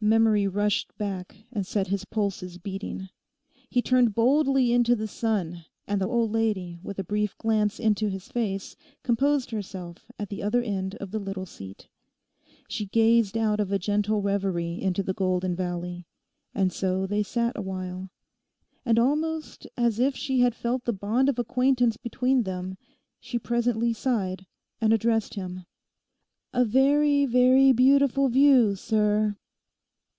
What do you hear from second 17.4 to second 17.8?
a